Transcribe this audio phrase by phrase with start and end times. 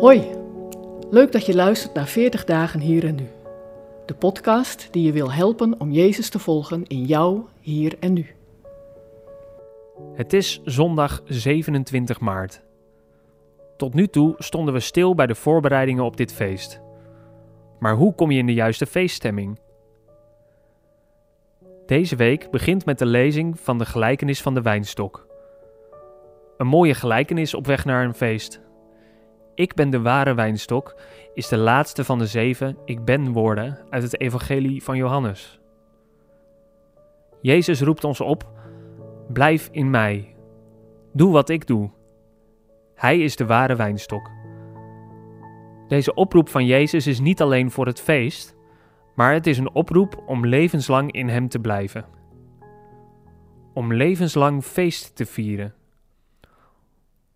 [0.00, 0.30] Hoi,
[1.10, 3.28] leuk dat je luistert naar 40 dagen hier en nu.
[4.06, 8.26] De podcast die je wil helpen om Jezus te volgen in jou, hier en nu.
[10.14, 12.62] Het is zondag 27 maart.
[13.76, 16.80] Tot nu toe stonden we stil bij de voorbereidingen op dit feest.
[17.78, 19.58] Maar hoe kom je in de juiste feeststemming?
[21.86, 25.26] Deze week begint met de lezing van de gelijkenis van de wijnstok.
[26.56, 28.66] Een mooie gelijkenis op weg naar een feest.
[29.58, 30.94] Ik ben de ware wijnstok
[31.34, 35.60] is de laatste van de zeven Ik ben woorden uit het Evangelie van Johannes.
[37.40, 38.50] Jezus roept ons op:
[39.32, 40.36] Blijf in mij.
[41.12, 41.90] Doe wat ik doe.
[42.94, 44.30] Hij is de ware wijnstok.
[45.88, 48.56] Deze oproep van Jezus is niet alleen voor het feest,
[49.14, 52.04] maar het is een oproep om levenslang in Hem te blijven.
[53.74, 55.74] Om levenslang feest te vieren.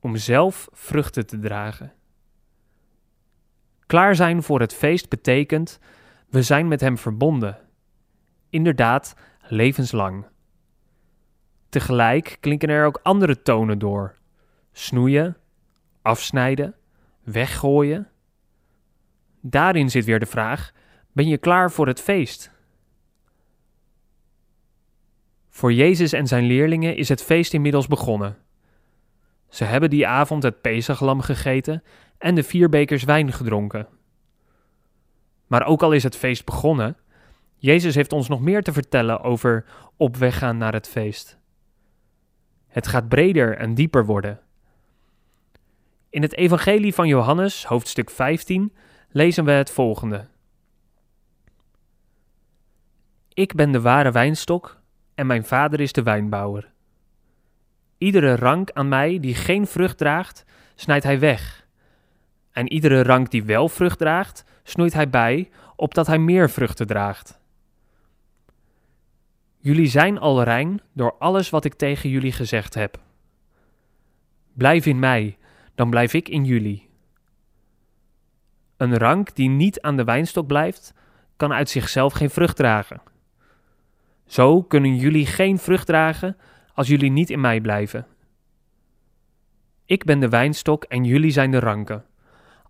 [0.00, 1.96] Om zelf vruchten te dragen.
[3.88, 5.78] Klaar zijn voor het feest betekent
[6.28, 7.58] we zijn met Hem verbonden.
[8.50, 10.26] Inderdaad, levenslang.
[11.68, 14.14] Tegelijk klinken er ook andere tonen door:
[14.72, 15.36] snoeien,
[16.02, 16.74] afsnijden,
[17.22, 18.08] weggooien.
[19.40, 20.72] Daarin zit weer de vraag:
[21.12, 22.50] ben je klaar voor het feest?
[25.48, 28.36] Voor Jezus en zijn leerlingen is het feest inmiddels begonnen.
[29.48, 31.82] Ze hebben die avond het Pesachlam gegeten
[32.18, 33.88] en de vier bekers wijn gedronken.
[35.46, 36.96] Maar ook al is het feest begonnen,
[37.60, 39.64] Jezus heeft ons nog meer te vertellen over
[39.96, 41.38] op weg gaan naar het feest.
[42.66, 44.40] Het gaat breder en dieper worden.
[46.10, 48.72] In het Evangelie van Johannes, hoofdstuk 15,
[49.08, 50.28] lezen we het volgende.
[53.32, 54.80] Ik ben de ware wijnstok
[55.14, 56.72] en mijn vader is de wijnbouwer.
[57.98, 61.66] Iedere rank aan mij die geen vrucht draagt, snijdt hij weg.
[62.52, 67.40] En iedere rank die wel vrucht draagt, snoeit hij bij, opdat hij meer vruchten draagt.
[69.58, 73.00] Jullie zijn al rein door alles wat ik tegen jullie gezegd heb.
[74.52, 75.38] Blijf in mij,
[75.74, 76.88] dan blijf ik in jullie.
[78.76, 80.94] Een rank die niet aan de wijnstok blijft,
[81.36, 83.02] kan uit zichzelf geen vrucht dragen.
[84.26, 86.36] Zo kunnen jullie geen vrucht dragen
[86.78, 88.06] als jullie niet in mij blijven.
[89.84, 92.04] Ik ben de wijnstok en jullie zijn de ranken.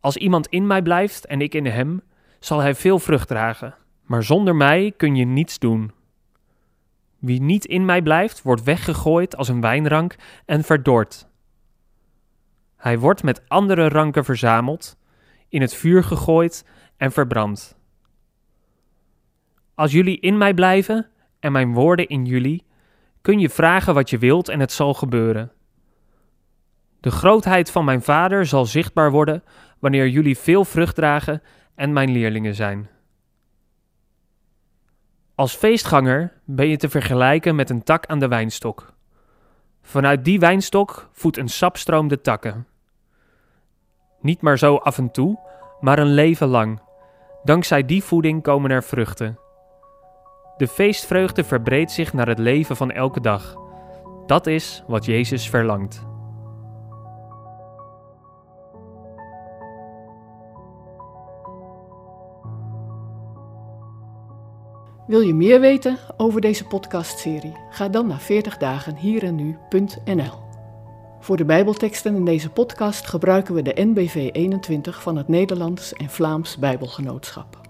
[0.00, 2.02] Als iemand in mij blijft en ik in hem,
[2.38, 3.74] zal hij veel vrucht dragen.
[4.02, 5.92] Maar zonder mij kun je niets doen.
[7.18, 11.28] Wie niet in mij blijft, wordt weggegooid als een wijnrank en verdord.
[12.76, 14.98] Hij wordt met andere ranken verzameld,
[15.48, 17.78] in het vuur gegooid en verbrand.
[19.74, 21.06] Als jullie in mij blijven
[21.40, 22.66] en mijn woorden in jullie,
[23.20, 25.52] kun je vragen wat je wilt en het zal gebeuren.
[27.00, 29.42] De grootheid van mijn Vader zal zichtbaar worden
[29.78, 31.42] wanneer jullie veel vrucht dragen
[31.74, 32.88] en mijn leerlingen zijn.
[35.34, 38.92] Als feestganger ben je te vergelijken met een tak aan de wijnstok.
[39.82, 42.66] Vanuit die wijnstok voedt een sapstroom de takken.
[44.20, 45.38] Niet maar zo af en toe,
[45.80, 46.80] maar een leven lang.
[47.44, 49.38] Dankzij die voeding komen er vruchten.
[50.58, 53.56] De feestvreugde verbreedt zich naar het leven van elke dag.
[54.26, 56.06] Dat is wat Jezus verlangt.
[65.06, 67.56] Wil je meer weten over deze podcastserie?
[67.70, 70.46] Ga dan naar 40dagenhierennu.nl.
[71.20, 76.10] Voor de Bijbelteksten in deze podcast gebruiken we de NBV 21 van het Nederlands en
[76.10, 77.67] Vlaams Bijbelgenootschap.